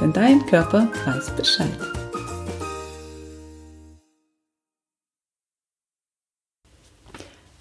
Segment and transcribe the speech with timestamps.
[0.00, 1.68] denn dein Körper weiß Bescheid.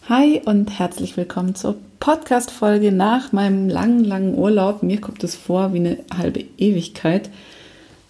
[0.07, 4.83] Hi und herzlich willkommen zur Podcast-Folge nach meinem langen, langen Urlaub.
[4.83, 7.29] Mir kommt es vor wie eine halbe Ewigkeit.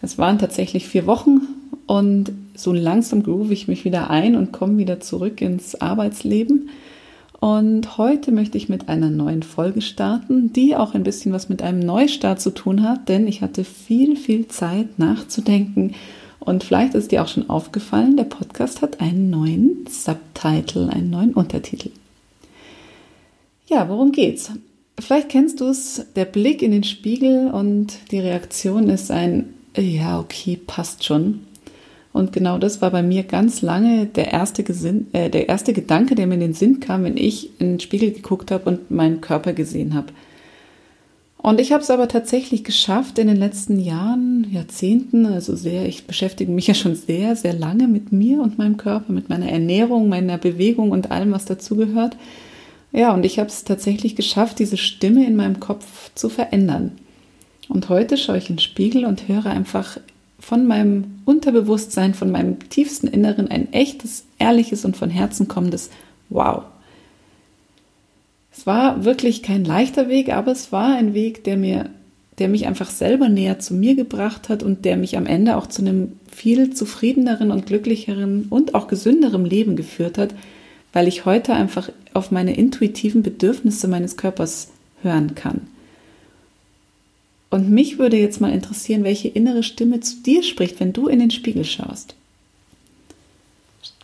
[0.02, 1.42] Es waren tatsächlich vier Wochen
[1.88, 6.70] und so langsam groove ich mich wieder ein und komme wieder zurück ins Arbeitsleben.
[7.40, 11.62] Und heute möchte ich mit einer neuen Folge starten, die auch ein bisschen was mit
[11.62, 15.96] einem Neustart zu tun hat, denn ich hatte viel, viel Zeit nachzudenken
[16.40, 21.34] und vielleicht ist dir auch schon aufgefallen, der Podcast hat einen neuen Subtitle, einen neuen
[21.34, 21.92] Untertitel.
[23.68, 24.52] Ja, worum geht's?
[25.00, 30.20] Vielleicht kennst du es, der Blick in den Spiegel und die Reaktion ist ein, ja,
[30.20, 31.42] okay, passt schon.
[32.12, 36.16] Und genau das war bei mir ganz lange der erste, Gesinn, äh, der erste Gedanke,
[36.16, 39.22] der mir in den Sinn kam, wenn ich in den Spiegel geguckt habe und meinen
[39.22, 40.08] Körper gesehen habe.
[41.42, 46.06] Und ich habe es aber tatsächlich geschafft in den letzten Jahren, Jahrzehnten, also sehr, ich
[46.06, 50.10] beschäftige mich ja schon sehr, sehr lange mit mir und meinem Körper, mit meiner Ernährung,
[50.10, 52.18] meiner Bewegung und allem, was dazugehört.
[52.92, 56.92] Ja, und ich habe es tatsächlich geschafft, diese Stimme in meinem Kopf zu verändern.
[57.70, 59.98] Und heute schaue ich in den Spiegel und höre einfach
[60.40, 65.90] von meinem Unterbewusstsein, von meinem tiefsten Inneren ein echtes, ehrliches und von Herzen kommendes
[66.30, 66.64] Wow.
[68.56, 71.90] Es war wirklich kein leichter Weg, aber es war ein Weg, der mir,
[72.40, 75.68] der mich einfach selber näher zu mir gebracht hat und der mich am Ende auch
[75.68, 80.36] zu einem viel zufriedeneren und glücklicheren und auch gesünderen Leben geführt hat,
[80.94, 84.70] weil ich heute einfach auf meine intuitiven Bedürfnisse meines Körpers
[85.02, 85.62] hören kann.
[87.50, 91.20] Und mich würde jetzt mal interessieren, welche innere Stimme zu dir spricht, wenn du in
[91.20, 92.16] den Spiegel schaust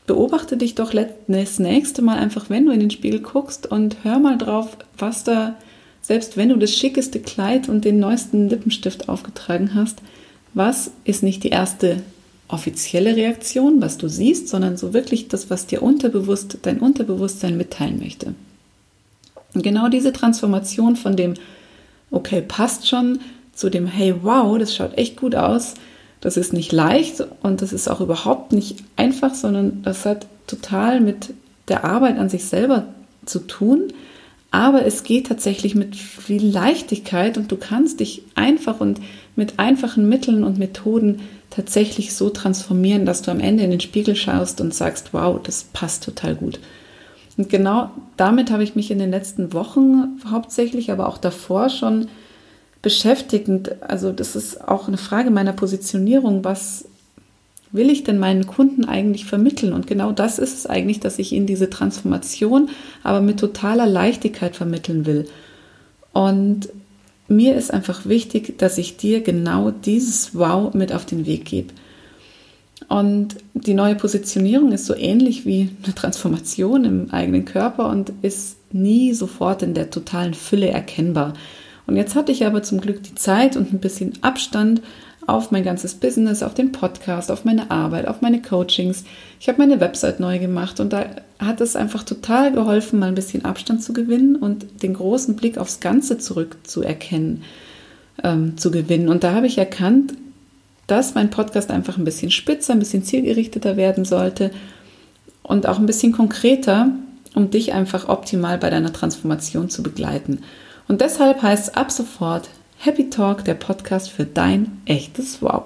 [0.08, 0.94] beobachte dich doch
[1.28, 5.24] das nächste Mal einfach, wenn du in den Spiegel guckst und hör mal drauf, was
[5.24, 5.56] da,
[6.02, 10.00] selbst wenn du das schickeste Kleid und den neuesten Lippenstift aufgetragen hast,
[10.54, 12.02] was ist nicht die erste
[12.48, 18.00] offizielle Reaktion, was du siehst, sondern so wirklich das, was dir unterbewusst, dein Unterbewusstsein mitteilen
[18.00, 18.36] möchte.
[19.56, 21.34] Und genau diese Transformation von dem,
[22.12, 23.20] okay, passt schon,
[23.56, 25.74] zu dem, hey, wow, das schaut echt gut aus,
[26.22, 31.00] das ist nicht leicht und das ist auch überhaupt nicht einfach, sondern das hat total
[31.02, 31.34] mit
[31.68, 32.86] der Arbeit an sich selber
[33.26, 33.94] zu tun.
[34.52, 39.02] Aber es geht tatsächlich mit viel Leichtigkeit und du kannst dich einfach und
[39.36, 44.16] mit einfachen Mitteln und Methoden tatsächlich so transformieren, dass du am Ende in den Spiegel
[44.16, 46.60] schaust und sagst, wow, das passt total gut.
[47.38, 52.08] Und genau damit habe ich mich in den letzten Wochen hauptsächlich, aber auch davor schon
[52.86, 53.82] beschäftigend.
[53.82, 56.44] Also das ist auch eine Frage meiner Positionierung.
[56.46, 56.86] Was
[57.72, 59.74] will ich denn meinen Kunden eigentlich vermitteln?
[59.74, 62.70] Und genau das ist es eigentlich, dass ich ihnen diese Transformation
[63.02, 65.28] aber mit totaler Leichtigkeit vermitteln will.
[66.14, 66.70] Und
[67.28, 71.74] mir ist einfach wichtig, dass ich dir genau dieses Wow mit auf den Weg gebe.
[72.88, 78.58] Und die neue Positionierung ist so ähnlich wie eine Transformation im eigenen Körper und ist
[78.72, 81.34] nie sofort in der totalen Fülle erkennbar.
[81.88, 84.82] Und jetzt hatte ich aber zum Glück die Zeit und ein bisschen Abstand
[85.28, 89.06] auf mein ganzes Business, auf den Podcast, auf meine Arbeit, auf meine Coachings.
[89.40, 91.06] Ich habe meine Website neu gemacht und da
[91.40, 95.58] hat es einfach total geholfen, mal ein bisschen Abstand zu gewinnen und den großen Blick
[95.58, 97.44] aufs Ganze zurückzuerkennen,
[98.24, 99.10] ähm, zu gewinnen.
[99.10, 100.14] Und da habe ich erkannt,
[100.88, 104.52] dass mein Podcast einfach ein bisschen spitzer, ein bisschen zielgerichteter werden sollte
[105.42, 106.90] und auch ein bisschen konkreter,
[107.34, 110.40] um dich einfach optimal bei deiner Transformation zu begleiten.
[110.88, 115.64] Und deshalb heißt ab sofort Happy Talk, der Podcast für dein echtes Wow.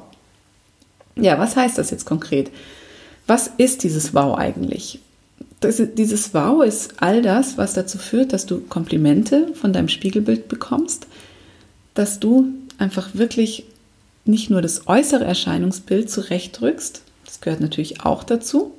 [1.16, 2.52] Ja, was heißt das jetzt konkret?
[3.28, 5.00] Was ist dieses Wow eigentlich?
[5.60, 10.48] Das, dieses Wow ist all das, was dazu führt, dass du Komplimente von deinem Spiegelbild
[10.48, 11.08] bekommst,
[11.94, 13.66] dass du einfach wirklich
[14.24, 18.72] nicht nur das äußere Erscheinungsbild zurechtrückst, das gehört natürlich auch dazu,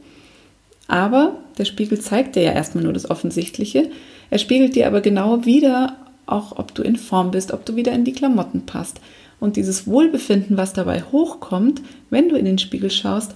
[0.89, 3.91] aber der Spiegel zeigt dir ja erstmal nur das Offensichtliche,
[4.31, 5.97] er spiegelt dir aber genau wieder,
[6.31, 9.01] auch ob du in Form bist, ob du wieder in die Klamotten passt.
[9.39, 11.81] Und dieses Wohlbefinden, was dabei hochkommt,
[12.11, 13.35] wenn du in den Spiegel schaust,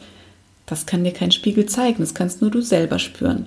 [0.67, 3.47] das kann dir kein Spiegel zeigen, das kannst nur du selber spüren.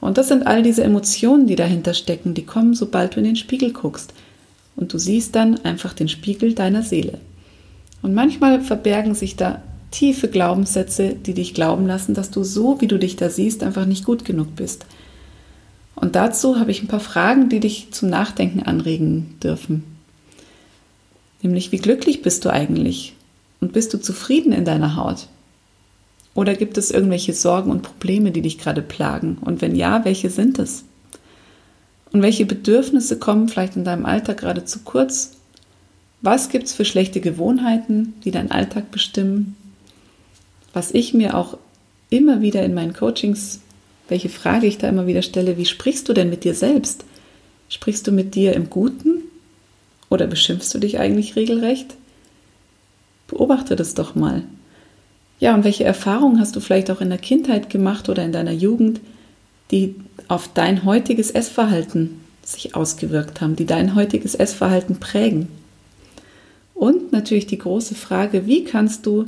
[0.00, 3.36] Und das sind all diese Emotionen, die dahinter stecken, die kommen, sobald du in den
[3.36, 4.12] Spiegel guckst.
[4.76, 7.18] Und du siehst dann einfach den Spiegel deiner Seele.
[8.02, 12.86] Und manchmal verbergen sich da tiefe Glaubenssätze, die dich glauben lassen, dass du so, wie
[12.86, 14.84] du dich da siehst, einfach nicht gut genug bist.
[16.00, 19.82] Und dazu habe ich ein paar Fragen, die dich zum Nachdenken anregen dürfen.
[21.42, 23.14] Nämlich, wie glücklich bist du eigentlich?
[23.60, 25.26] Und bist du zufrieden in deiner Haut?
[26.34, 29.38] Oder gibt es irgendwelche Sorgen und Probleme, die dich gerade plagen?
[29.40, 30.84] Und wenn ja, welche sind es?
[32.12, 35.32] Und welche Bedürfnisse kommen vielleicht in deinem Alltag gerade zu kurz?
[36.22, 39.56] Was gibt es für schlechte Gewohnheiten, die deinen Alltag bestimmen?
[40.72, 41.58] Was ich mir auch
[42.08, 43.60] immer wieder in meinen Coachings,
[44.08, 47.04] welche Frage ich da immer wieder stelle, wie sprichst du denn mit dir selbst?
[47.68, 49.22] Sprichst du mit dir im Guten
[50.08, 51.94] oder beschimpfst du dich eigentlich regelrecht?
[53.26, 54.42] Beobachte das doch mal.
[55.38, 58.52] Ja, und welche Erfahrungen hast du vielleicht auch in der Kindheit gemacht oder in deiner
[58.52, 59.00] Jugend,
[59.70, 59.94] die
[60.26, 65.48] auf dein heutiges Essverhalten sich ausgewirkt haben, die dein heutiges Essverhalten prägen?
[66.74, 69.26] Und natürlich die große Frage, wie kannst du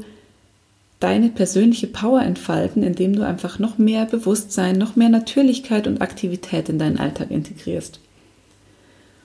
[1.01, 6.69] deine persönliche Power entfalten, indem du einfach noch mehr Bewusstsein, noch mehr Natürlichkeit und Aktivität
[6.69, 8.01] in deinen Alltag integrierst?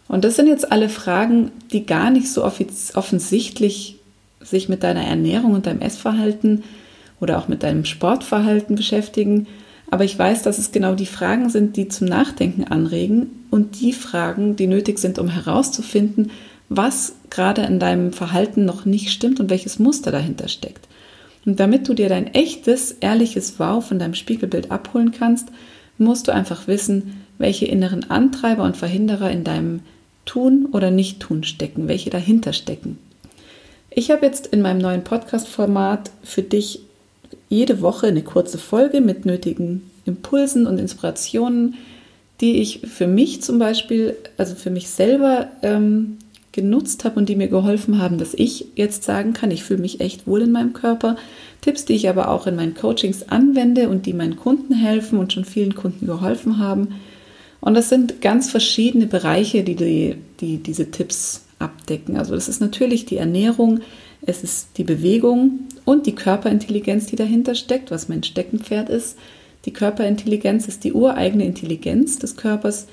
[0.07, 3.97] Und das sind jetzt alle Fragen, die gar nicht so offensichtlich
[4.39, 6.63] sich mit deiner Ernährung und deinem Essverhalten
[7.19, 9.47] oder auch mit deinem Sportverhalten beschäftigen.
[9.89, 13.93] Aber ich weiß, dass es genau die Fragen sind, die zum Nachdenken anregen und die
[13.93, 16.31] Fragen, die nötig sind, um herauszufinden,
[16.69, 20.87] was gerade in deinem Verhalten noch nicht stimmt und welches Muster dahinter steckt.
[21.45, 25.49] Und damit du dir dein echtes, ehrliches Wow von deinem Spiegelbild abholen kannst,
[25.97, 29.81] musst du einfach wissen, welche inneren Antreiber und Verhinderer in deinem
[30.25, 32.97] Tun oder Nicht-Tun stecken, welche dahinter stecken.
[33.91, 36.81] Ich habe jetzt in meinem neuen Podcast-Format für dich
[37.47, 41.75] jede Woche eine kurze Folge mit nötigen Impulsen und Inspirationen,
[42.41, 46.17] die ich für mich zum Beispiel, also für mich selber ähm,
[46.55, 49.99] genutzt habe und die mir geholfen haben, dass ich jetzt sagen kann, ich fühle mich
[49.99, 51.17] echt wohl in meinem Körper.
[51.61, 55.33] Tipps, die ich aber auch in meinen Coachings anwende und die meinen Kunden helfen und
[55.33, 56.95] schon vielen Kunden geholfen haben.
[57.59, 62.17] Und das sind ganz verschiedene Bereiche, die, die, die diese Tipps abdecken.
[62.17, 63.81] Also das ist natürlich die Ernährung,
[64.21, 69.17] es ist die Bewegung und die Körperintelligenz, die dahinter steckt, was mein Steckenpferd ist.
[69.65, 72.87] Die Körperintelligenz ist die ureigene Intelligenz des Körpers,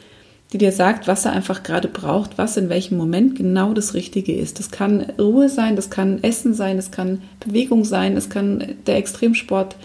[0.52, 4.34] die dir sagt, was er einfach gerade braucht, was in welchem Moment genau das Richtige
[4.34, 4.58] ist.
[4.58, 8.96] Das kann Ruhe sein, das kann Essen sein, das kann Bewegung sein, es kann der
[8.96, 9.76] Extremsport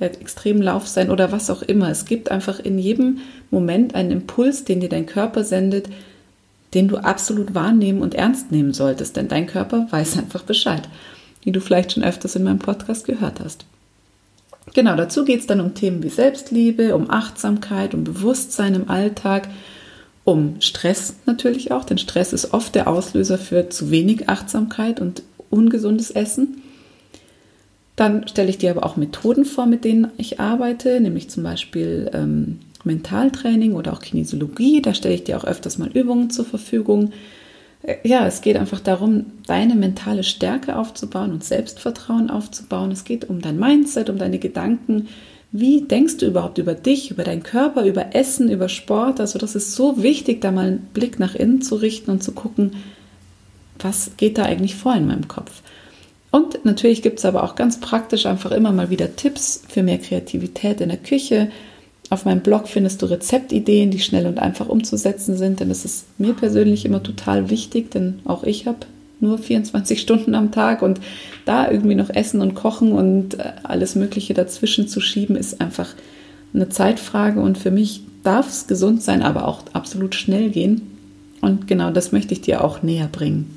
[0.00, 1.88] der Extremlauf sein oder was auch immer.
[1.88, 3.18] Es gibt einfach in jedem
[3.50, 5.88] Moment einen Impuls, den dir dein Körper sendet,
[6.74, 10.88] den du absolut wahrnehmen und ernst nehmen solltest, denn dein Körper weiß einfach Bescheid,
[11.42, 13.66] wie du vielleicht schon öfters in meinem Podcast gehört hast.
[14.72, 19.48] Genau, dazu geht es dann um Themen wie Selbstliebe, um Achtsamkeit, um Bewusstsein im Alltag,
[20.24, 25.22] um Stress natürlich auch, denn Stress ist oft der Auslöser für zu wenig Achtsamkeit und
[25.50, 26.62] ungesundes Essen.
[27.96, 32.10] Dann stelle ich dir aber auch Methoden vor, mit denen ich arbeite, nämlich zum Beispiel
[32.12, 34.82] ähm, Mentaltraining oder auch Kinesiologie.
[34.82, 37.12] Da stelle ich dir auch öfters mal Übungen zur Verfügung.
[37.82, 42.90] Äh, ja, es geht einfach darum, deine mentale Stärke aufzubauen und Selbstvertrauen aufzubauen.
[42.90, 45.08] Es geht um dein Mindset, um deine Gedanken.
[45.56, 49.20] Wie denkst du überhaupt über dich, über deinen Körper, über Essen, über Sport?
[49.20, 52.32] Also das ist so wichtig, da mal einen Blick nach innen zu richten und zu
[52.32, 52.72] gucken,
[53.78, 55.62] was geht da eigentlich vor in meinem Kopf.
[56.32, 59.98] Und natürlich gibt es aber auch ganz praktisch einfach immer mal wieder Tipps für mehr
[59.98, 61.52] Kreativität in der Küche.
[62.10, 66.06] Auf meinem Blog findest du Rezeptideen, die schnell und einfach umzusetzen sind, denn das ist
[66.18, 68.78] mir persönlich immer total wichtig, denn auch ich habe
[69.24, 71.00] nur 24 Stunden am Tag und
[71.44, 75.88] da irgendwie noch essen und kochen und äh, alles Mögliche dazwischen zu schieben, ist einfach
[76.54, 80.82] eine Zeitfrage und für mich darf es gesund sein, aber auch absolut schnell gehen.
[81.40, 83.50] Und genau das möchte ich dir auch näher bringen.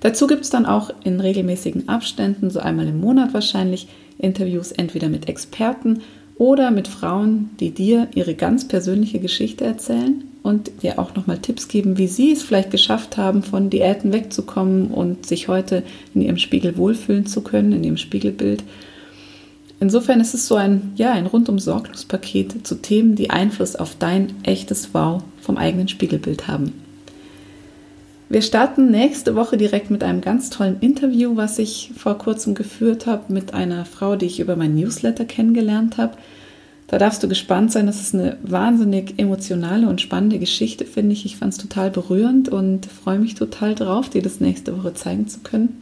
[0.00, 5.08] Dazu gibt es dann auch in regelmäßigen Abständen, so einmal im Monat wahrscheinlich, Interviews entweder
[5.08, 6.02] mit Experten
[6.36, 11.68] oder mit Frauen, die dir ihre ganz persönliche Geschichte erzählen und dir auch nochmal Tipps
[11.68, 15.82] geben, wie sie es vielleicht geschafft haben, von Diäten wegzukommen und sich heute
[16.14, 18.62] in ihrem Spiegel wohlfühlen zu können, in ihrem Spiegelbild.
[19.80, 23.96] Insofern ist es so ein, ja, ein rundum sorglos Paket zu Themen, die Einfluss auf
[23.98, 26.83] dein echtes Wow vom eigenen Spiegelbild haben.
[28.34, 33.06] Wir starten nächste Woche direkt mit einem ganz tollen Interview, was ich vor kurzem geführt
[33.06, 36.16] habe mit einer Frau, die ich über mein Newsletter kennengelernt habe.
[36.88, 37.86] Da darfst du gespannt sein.
[37.86, 41.24] Das ist eine wahnsinnig emotionale und spannende Geschichte, finde ich.
[41.24, 45.28] Ich fand es total berührend und freue mich total drauf, dir das nächste Woche zeigen
[45.28, 45.80] zu können.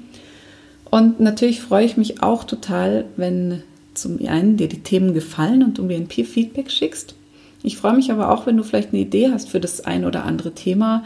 [0.91, 3.63] Und natürlich freue ich mich auch total, wenn
[3.95, 7.15] zum einen dir die Themen gefallen und du mir ein Peer Feedback schickst.
[7.63, 10.25] Ich freue mich aber auch, wenn du vielleicht eine Idee hast für das ein oder
[10.25, 11.05] andere Thema,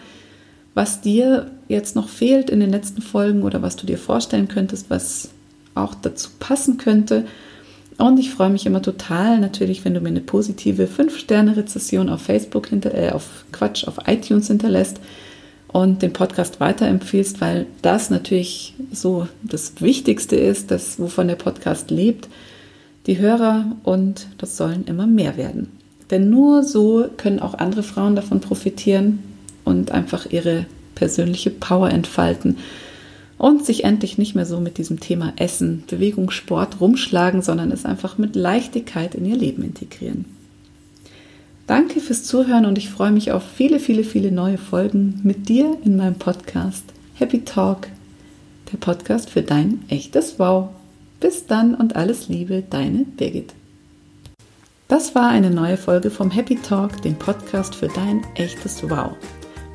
[0.77, 4.91] was dir jetzt noch fehlt in den letzten Folgen oder was du dir vorstellen könntest,
[4.91, 5.31] was
[5.75, 7.25] auch dazu passen könnte.
[7.97, 12.67] Und ich freue mich immer total natürlich, wenn du mir eine positive 5-Sterne-Rezession auf Facebook
[12.67, 15.01] hinter, äh, auf Quatsch, auf iTunes hinterlässt
[15.69, 21.91] und den Podcast weiterempfiehlst, weil das natürlich so das Wichtigste ist, das, wovon der Podcast
[21.91, 22.29] lebt.
[23.07, 25.73] Die Hörer und das sollen immer mehr werden.
[26.11, 29.21] Denn nur so können auch andere Frauen davon profitieren
[29.67, 32.57] und einfach ihre persönliche Power entfalten
[33.37, 37.85] und sich endlich nicht mehr so mit diesem Thema Essen, Bewegung, Sport rumschlagen, sondern es
[37.85, 40.25] einfach mit Leichtigkeit in ihr Leben integrieren.
[41.67, 45.77] Danke fürs Zuhören und ich freue mich auf viele, viele, viele neue Folgen mit dir
[45.85, 47.89] in meinem Podcast Happy Talk,
[48.73, 50.69] der Podcast für dein echtes Wow.
[51.19, 53.55] Bis dann und alles Liebe, deine Birgit.
[54.87, 59.17] Das war eine neue Folge vom Happy Talk, dem Podcast für dein echtes Wow.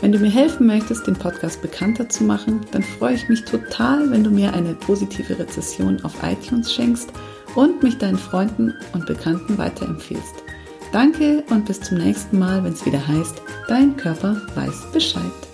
[0.02, 4.10] Wenn du mir helfen möchtest, den Podcast bekannter zu machen, dann freue ich mich total,
[4.10, 7.12] wenn du mir eine positive Rezession auf iTunes schenkst
[7.54, 10.44] und mich deinen Freunden und Bekannten weiterempfiehlst.
[10.92, 15.51] Danke und bis zum nächsten Mal, wenn es wieder heißt, dein Körper weiß Bescheid.